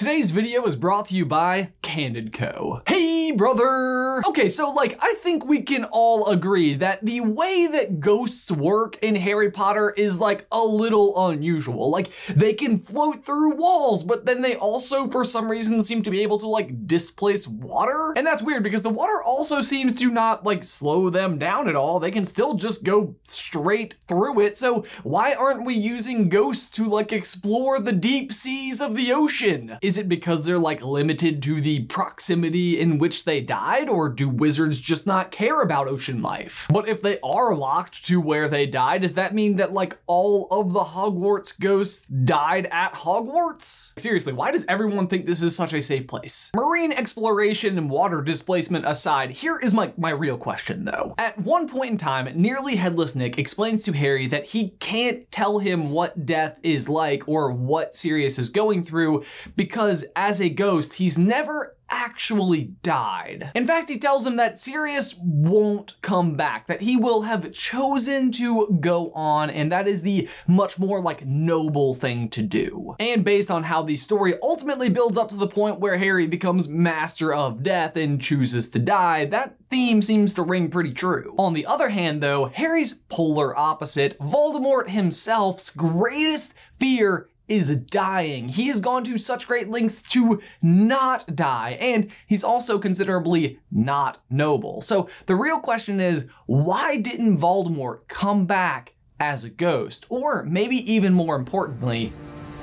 [0.00, 2.80] Today's video is brought to you by Candid Co.
[2.86, 4.22] Hey, brother!
[4.26, 8.96] Okay, so like, I think we can all agree that the way that ghosts work
[9.02, 11.90] in Harry Potter is like a little unusual.
[11.90, 16.10] Like, they can float through walls, but then they also, for some reason, seem to
[16.10, 18.14] be able to like displace water.
[18.16, 21.76] And that's weird because the water also seems to not like slow them down at
[21.76, 22.00] all.
[22.00, 24.56] They can still just go straight through it.
[24.56, 29.76] So why aren't we using ghosts to like explore the deep seas of the ocean?
[29.90, 34.28] Is it because they're like limited to the proximity in which they died, or do
[34.28, 36.68] wizards just not care about ocean life?
[36.70, 40.46] But if they are locked to where they died, does that mean that like all
[40.52, 43.98] of the Hogwarts ghosts died at Hogwarts?
[43.98, 46.52] Seriously, why does everyone think this is such a safe place?
[46.54, 51.16] Marine exploration and water displacement aside, here is my, my real question though.
[51.18, 55.58] At one point in time, nearly headless Nick explains to Harry that he can't tell
[55.58, 59.24] him what death is like or what Sirius is going through
[59.56, 63.50] because because as a ghost, he's never actually died.
[63.54, 68.30] In fact, he tells him that Sirius won't come back, that he will have chosen
[68.32, 72.94] to go on, and that is the much more like noble thing to do.
[73.00, 76.68] And based on how the story ultimately builds up to the point where Harry becomes
[76.68, 81.34] master of death and chooses to die, that theme seems to ring pretty true.
[81.38, 88.48] On the other hand, though, Harry's polar opposite, Voldemort himself's greatest fear is dying.
[88.48, 94.22] He has gone to such great lengths to not die, and he's also considerably not
[94.30, 94.80] noble.
[94.80, 100.06] So the real question is why didn't Voldemort come back as a ghost?
[100.08, 102.12] Or maybe even more importantly,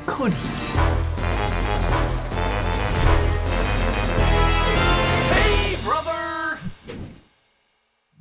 [0.05, 1.06] could he?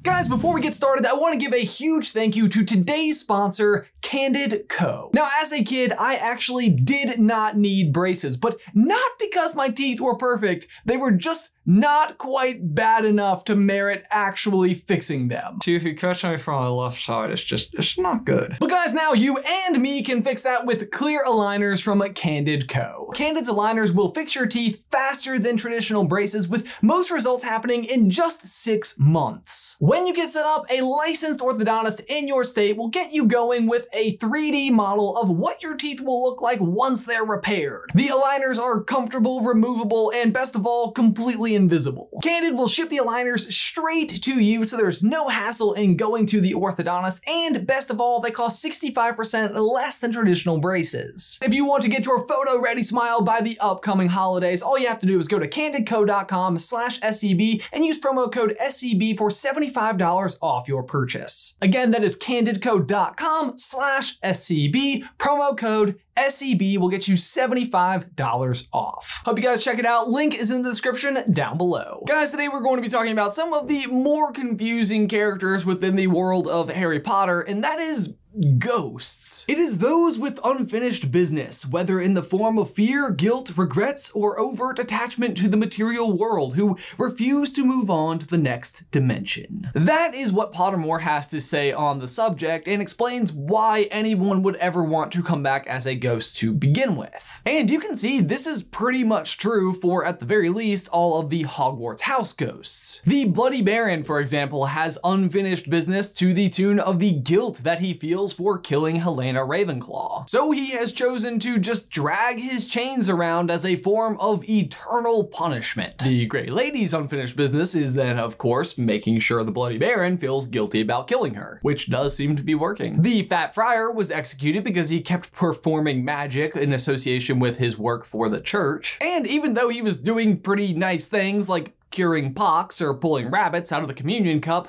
[0.06, 3.18] Guys, before we get started, I want to give a huge thank you to today's
[3.18, 5.10] sponsor, Candid Co.
[5.12, 10.00] Now, as a kid, I actually did not need braces, but not because my teeth
[10.00, 10.68] were perfect.
[10.84, 15.58] They were just not quite bad enough to merit actually fixing them.
[15.62, 18.56] See, if you catch me from the left side, it's just, it's not good.
[18.60, 23.10] But guys, now you and me can fix that with clear aligners from Candid Co.
[23.14, 28.10] Candid's aligners will fix your teeth faster than traditional braces, with most results happening in
[28.10, 29.76] just six months.
[29.80, 33.66] When you get set up, a licensed orthodontist in your state will get you going
[33.66, 37.90] with a 3D model of what your teeth will look like once they're repaired.
[37.94, 42.08] The aligners are comfortable, removable, and best of all, completely invisible.
[42.22, 46.40] Candid will ship the aligners straight to you so there's no hassle in going to
[46.40, 51.38] the orthodontist and best of all, they cost 65% less than traditional braces.
[51.42, 54.86] If you want to get your photo ready smile by the upcoming holidays, all you
[54.86, 59.30] have to do is go to candidco.com slash SCB and use promo code SCB for
[59.30, 61.56] $75 off your purchase.
[61.60, 69.22] Again, that is candidco.com slash SCB, promo code SCB will get you $75 off.
[69.24, 70.08] Hope you guys check it out.
[70.08, 72.02] Link is in the description down below.
[72.08, 75.94] Guys, today we're going to be talking about some of the more confusing characters within
[75.96, 78.14] the world of Harry Potter, and that is
[78.58, 79.44] ghosts.
[79.48, 84.38] It is those with unfinished business, whether in the form of fear, guilt, regrets, or
[84.38, 89.70] overt attachment to the material world, who refuse to move on to the next dimension.
[89.74, 94.56] That is what Pottermore has to say on the subject and explains why anyone would
[94.56, 97.40] ever want to come back as a ghost to begin with.
[97.46, 101.20] And you can see this is pretty much true for, at the very least, all
[101.20, 103.00] of the Hogwarts house ghosts.
[103.04, 107.80] The Bloody Baron, for example, has unfinished business to the tune of the guilt that
[107.80, 110.28] he feels for killing Helena Ravenclaw.
[110.28, 115.24] So he has chosen to just drag his chains around as a form of eternal
[115.24, 115.98] punishment.
[115.98, 120.46] The Grey Lady's unfinished business is then, of course, making sure the Bloody Baron feels
[120.46, 123.02] guilty about killing her, which does seem to be working.
[123.02, 128.04] The Fat Friar was executed because he kept performing magic in association with his work
[128.04, 132.80] for the church, and even though he was doing pretty nice things like curing pox
[132.80, 134.68] or pulling rabbits out of the communion cup,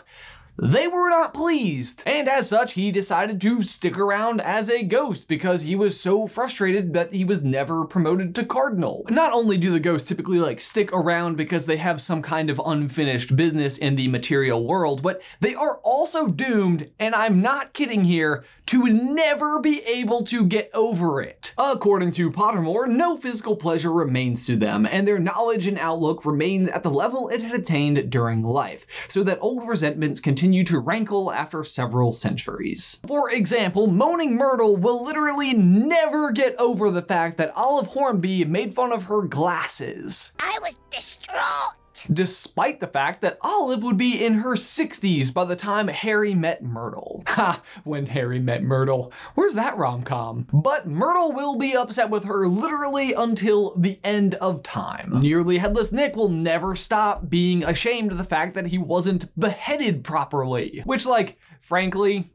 [0.59, 5.27] they were not pleased, and as such, he decided to stick around as a ghost
[5.27, 9.05] because he was so frustrated that he was never promoted to cardinal.
[9.09, 12.59] Not only do the ghosts typically like stick around because they have some kind of
[12.65, 18.05] unfinished business in the material world, but they are also doomed, and I'm not kidding
[18.05, 21.53] here, to never be able to get over it.
[21.57, 26.67] According to Pottermore, no physical pleasure remains to them, and their knowledge and outlook remains
[26.67, 30.79] at the level it had attained during life, so that old resentments continue continue to
[30.79, 33.01] rankle after several centuries.
[33.05, 38.73] For example, Moaning Myrtle will literally never get over the fact that Olive Hornby made
[38.73, 40.31] fun of her glasses.
[40.39, 41.75] I was distraught
[42.11, 46.63] despite the fact that Olive would be in her 60s by the time Harry met
[46.63, 47.23] Myrtle.
[47.37, 49.13] Ha, when Harry met Myrtle.
[49.35, 50.47] Where's that rom com?
[50.51, 55.19] But Myrtle will be upset with her literally until the end of time.
[55.19, 60.03] Nearly Headless Nick will never stop being ashamed of the fact that he wasn't beheaded
[60.03, 60.81] properly.
[60.85, 62.31] Which, like, frankly,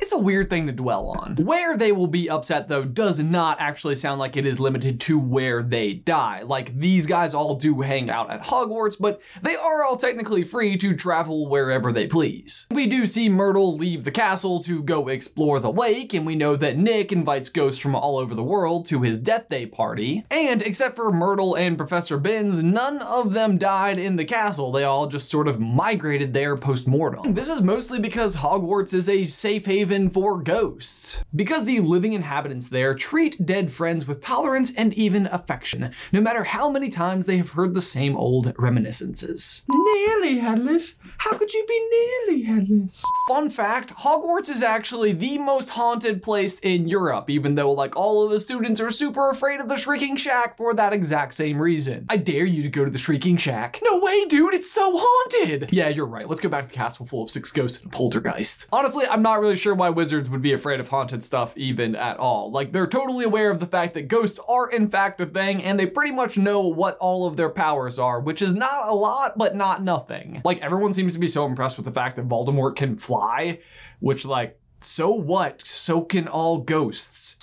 [0.00, 1.36] it's a weird thing to dwell on.
[1.36, 5.18] Where they will be upset though does not actually sound like it is limited to
[5.18, 6.42] where they die.
[6.42, 10.76] Like these guys all do hang out at Hogwarts, but they are all technically free
[10.78, 12.66] to travel wherever they please.
[12.70, 16.56] We do see Myrtle leave the castle to go explore the lake, and we know
[16.56, 20.24] that Nick invites ghosts from all over the world to his death day party.
[20.30, 24.72] And except for Myrtle and Professor Binns, none of them died in the castle.
[24.72, 27.34] They all just sort of migrated there post-mortem.
[27.34, 31.22] This is mostly because Hogwarts is a safe haven haven for ghosts.
[31.32, 36.42] Because the living inhabitants there treat dead friends with tolerance and even affection, no matter
[36.42, 39.62] how many times they have heard the same old reminiscences.
[39.70, 40.98] Nearly headless?
[41.18, 43.04] How could you be nearly headless?
[43.28, 48.24] Fun fact Hogwarts is actually the most haunted place in Europe, even though, like, all
[48.24, 52.06] of the students are super afraid of the Shrieking Shack for that exact same reason.
[52.08, 53.80] I dare you to go to the Shrieking Shack.
[53.82, 55.70] No way, dude, it's so haunted!
[55.72, 56.28] Yeah, you're right.
[56.28, 58.66] Let's go back to the castle full of six ghosts and a poltergeist.
[58.72, 62.18] Honestly, I'm not really sure why wizards would be afraid of haunted stuff even at
[62.18, 62.50] all.
[62.50, 65.78] Like, they're totally aware of the fact that ghosts are, in fact, a thing, and
[65.78, 69.38] they pretty much know what all of their powers are, which is not a lot,
[69.38, 70.42] but not nothing.
[70.44, 73.60] Like, everyone seems to be so impressed with the fact that Voldemort can fly,
[74.00, 75.66] which, like, so what?
[75.66, 77.36] So can all ghosts.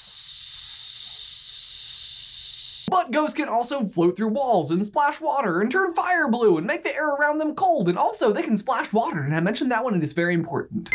[2.89, 6.67] But ghosts can also float through walls and splash water and turn fire blue and
[6.67, 7.89] make the air around them cold.
[7.89, 10.89] And also, they can splash water, and I mentioned that one, and it's very important.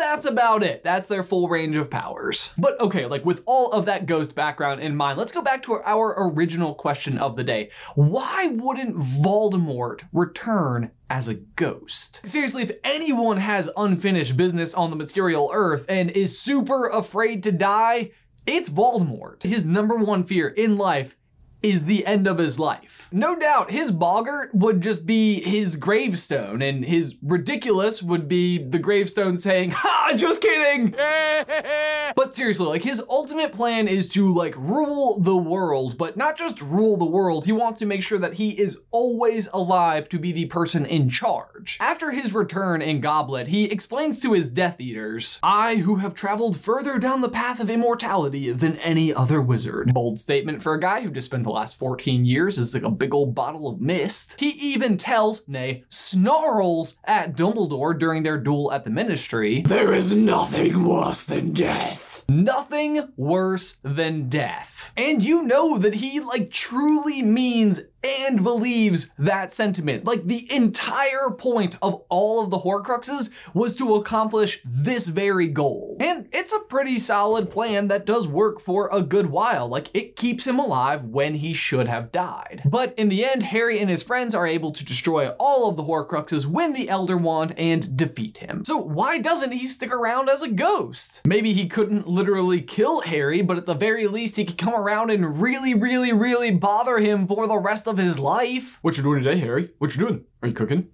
[0.00, 0.82] That's about it.
[0.82, 2.54] That's their full range of powers.
[2.56, 5.74] But okay, like with all of that ghost background in mind, let's go back to
[5.84, 7.70] our original question of the day.
[7.94, 12.26] Why wouldn't Voldemort return as a ghost.
[12.26, 17.52] Seriously, if anyone has unfinished business on the material earth and is super afraid to
[17.52, 18.12] die,
[18.46, 19.42] it's Voldemort.
[19.42, 21.16] His number one fear in life
[21.62, 23.08] is the end of his life.
[23.12, 28.78] No doubt his boggart would just be his gravestone, and his Riddikulus would be the
[28.78, 30.90] gravestone saying, Ha, just kidding!
[32.16, 36.62] but seriously, like his ultimate plan is to like rule the world, but not just
[36.62, 40.32] rule the world, he wants to make sure that he is always alive to be
[40.32, 41.76] the person in charge.
[41.80, 46.58] After his return in Goblet, he explains to his Death Eaters, I who have traveled
[46.58, 49.92] further down the path of immortality than any other wizard.
[49.92, 52.90] Bold statement for a guy who just spent the last 14 years is like a
[52.90, 54.36] big old bottle of mist.
[54.38, 60.14] He even tells, nay, snarls at Dumbledore during their duel at the Ministry, There is
[60.14, 62.24] nothing worse than death.
[62.28, 64.92] nothing worse than death.
[64.96, 67.80] And you know that he like truly means
[68.26, 70.04] and believes that sentiment.
[70.06, 75.96] Like the entire point of all of the Horcruxes was to accomplish this very goal.
[76.00, 79.68] And it's a pretty solid plan that does work for a good while.
[79.68, 82.62] Like it keeps him alive when he should have died.
[82.64, 85.84] But in the end, Harry and his friends are able to destroy all of the
[85.84, 88.64] Horcruxes, win the Elder Wand, and defeat him.
[88.64, 91.20] So why doesn't he stick around as a ghost?
[91.24, 95.10] Maybe he couldn't literally kill Harry, but at the very least he could come around
[95.10, 98.80] and really, really, really bother him for the rest of his life.
[98.82, 99.70] What you doing today, Harry?
[99.78, 100.24] What you doing?
[100.42, 100.88] Are you cooking?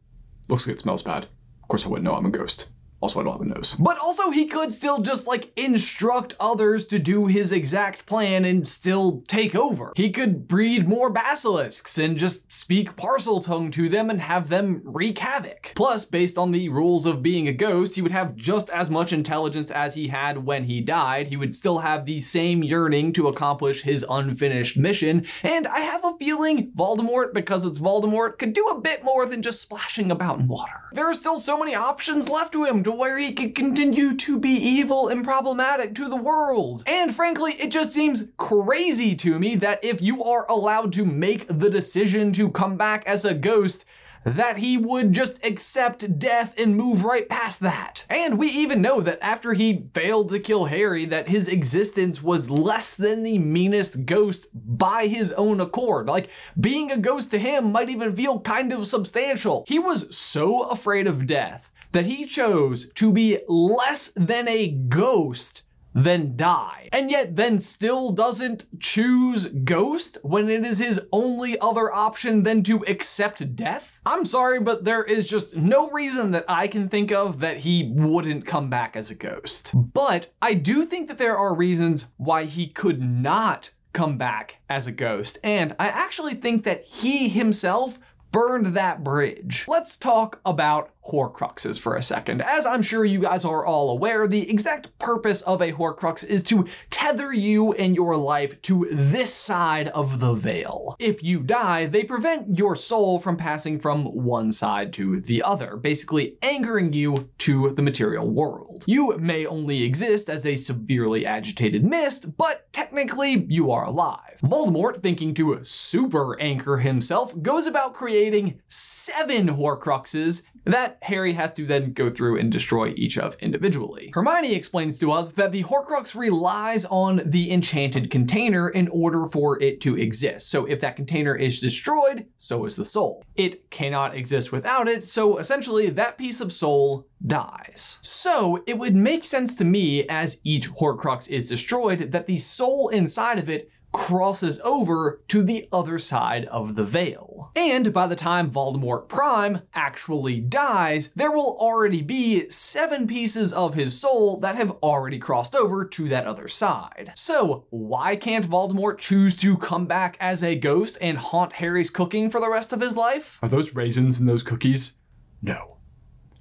[0.50, 1.28] Looks like it smells bad.
[1.62, 2.68] Of course I wouldn't know I'm a ghost.
[3.06, 3.76] Also, I don't have a nose.
[3.78, 8.66] But also, he could still just like instruct others to do his exact plan and
[8.66, 9.92] still take over.
[9.94, 15.20] He could breed more basilisks and just speak Parseltongue to them and have them wreak
[15.20, 15.70] havoc.
[15.76, 19.12] Plus, based on the rules of being a ghost, he would have just as much
[19.12, 21.28] intelligence as he had when he died.
[21.28, 25.24] He would still have the same yearning to accomplish his unfinished mission.
[25.44, 29.42] And I have a feeling Voldemort, because it's Voldemort, could do a bit more than
[29.42, 30.82] just splashing about in water.
[30.90, 34.38] There are still so many options left to him to where he could continue to
[34.38, 36.82] be evil and problematic to the world.
[36.86, 41.46] And frankly, it just seems crazy to me that if you are allowed to make
[41.48, 43.84] the decision to come back as a ghost,
[44.26, 48.04] that he would just accept death and move right past that.
[48.10, 52.50] And we even know that after he failed to kill Harry, that his existence was
[52.50, 56.08] less than the meanest ghost by his own accord.
[56.08, 56.28] Like,
[56.60, 59.64] being a ghost to him might even feel kind of substantial.
[59.68, 65.62] He was so afraid of death that he chose to be less than a ghost
[65.94, 66.90] than die.
[66.92, 72.62] And yet then still doesn't choose ghost when it is his only other option than
[72.64, 74.02] to accept death?
[74.04, 77.90] I'm sorry, but there is just no reason that I can think of that he
[77.94, 79.72] wouldn't come back as a ghost.
[79.74, 84.86] But I do think that there are reasons why he could not come back as
[84.86, 87.98] a ghost, and I actually think that he himself
[88.36, 89.64] burned that bridge.
[89.66, 92.42] Let's talk about Horcruxes for a second.
[92.42, 96.42] As I'm sure you guys are all aware, the exact purpose of a Horcrux is
[96.44, 100.96] to tether you and your life to this side of the veil.
[100.98, 105.76] If you die, they prevent your soul from passing from one side to the other,
[105.76, 108.84] basically anchoring you to the material world.
[108.86, 114.38] You may only exist as a severely agitated mist, but technically you are alive.
[114.42, 121.64] Voldemort, thinking to super anchor himself, goes about creating seven Horcruxes that Harry has to
[121.64, 124.10] then go through and destroy each of individually.
[124.12, 129.62] Hermione explains to us that the Horcrux relies on the enchanted container in order for
[129.62, 130.50] it to exist.
[130.50, 133.24] So if that container is destroyed, so is the soul.
[133.36, 137.98] It cannot exist without it, so essentially that piece of soul dies.
[138.02, 142.88] So it would make sense to me as each Horcrux is destroyed that the soul
[142.88, 147.50] inside of it crosses over to the other side of the veil.
[147.56, 153.74] And by the time Voldemort Prime actually dies, there will already be seven pieces of
[153.74, 157.12] his soul that have already crossed over to that other side.
[157.16, 162.28] So why can't Voldemort choose to come back as a ghost and haunt Harry's cooking
[162.28, 163.38] for the rest of his life?
[163.42, 164.98] Are those raisins in those cookies?
[165.40, 165.78] No.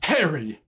[0.04, 0.62] Harry!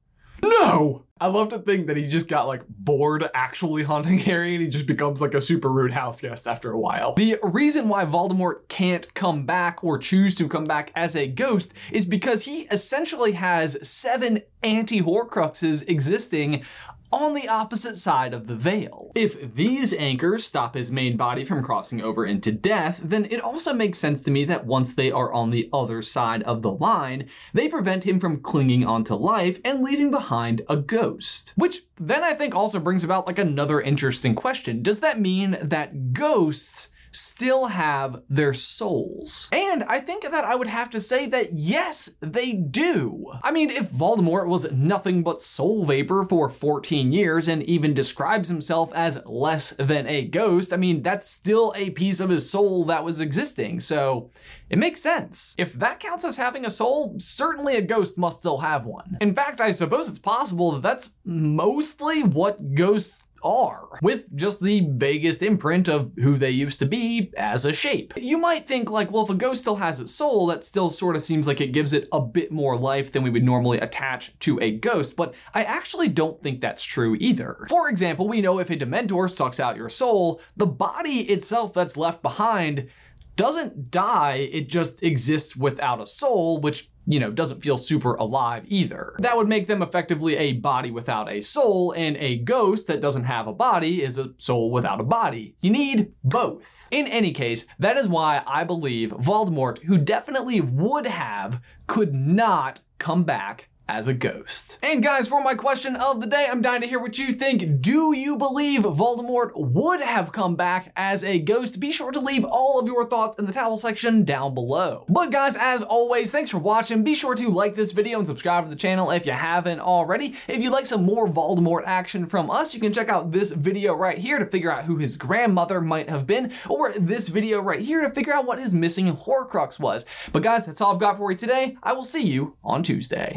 [0.43, 1.03] No!
[1.19, 4.69] I love to think that he just got like bored actually haunting Harry and he
[4.69, 7.13] just becomes like a super rude house guest after a while.
[7.15, 11.73] The reason why Voldemort can't come back or choose to come back as a ghost
[11.91, 16.63] is because he essentially has seven anti Horcruxes existing
[17.11, 19.11] on the opposite side of the veil.
[19.15, 23.73] If these anchors stop his main body from crossing over into death, then it also
[23.73, 27.27] makes sense to me that once they are on the other side of the line,
[27.53, 31.53] they prevent him from clinging onto life and leaving behind a ghost.
[31.55, 34.83] Which then I think also brings about like another interesting question.
[34.83, 39.49] Does that mean that ghosts still have their souls.
[39.51, 43.31] And I think that I would have to say that yes, they do.
[43.43, 48.49] I mean, if Voldemort was nothing but soul vapor for 14 years and even describes
[48.49, 52.85] himself as less than a ghost, I mean, that's still a piece of his soul
[52.85, 53.79] that was existing.
[53.79, 54.29] So
[54.69, 55.55] it makes sense.
[55.57, 59.17] If that counts as having a soul, certainly a ghost must still have one.
[59.21, 64.87] In fact, I suppose it's possible that that's mostly what ghosts are, with just the
[64.91, 68.13] vaguest imprint of who they used to be as a shape.
[68.17, 71.15] You might think, like, well, if a ghost still has its soul, that still sort
[71.15, 74.37] of seems like it gives it a bit more life than we would normally attach
[74.39, 77.65] to a ghost, but I actually don't think that's true either.
[77.69, 81.97] For example, we know if a Dementor sucks out your soul, the body itself that's
[81.97, 82.89] left behind
[83.37, 88.65] doesn't die, it just exists without a soul, which you know, doesn't feel super alive
[88.67, 89.15] either.
[89.19, 93.23] That would make them effectively a body without a soul, and a ghost that doesn't
[93.23, 95.55] have a body is a soul without a body.
[95.61, 96.87] You need both.
[96.91, 102.81] In any case, that is why I believe Voldemort, who definitely would have, could not
[102.97, 104.79] come back as a ghost.
[104.81, 107.81] And guys, for my question of the day, I'm dying to hear what you think.
[107.81, 111.79] Do you believe Voldemort would have come back as a ghost?
[111.79, 115.05] Be sure to leave all of your thoughts in the towel section down below.
[115.09, 117.03] But guys, as always, thanks for watching.
[117.03, 120.35] Be sure to like this video and subscribe to the channel if you haven't already.
[120.47, 123.95] If you'd like some more Voldemort action from us, you can check out this video
[123.95, 127.81] right here to figure out who his grandmother might have been, or this video right
[127.81, 130.05] here to figure out what his missing Horcrux was.
[130.31, 131.77] But guys, that's all I've got for you today.
[131.83, 133.35] I will see you on Tuesday.